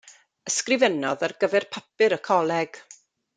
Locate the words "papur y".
1.77-2.21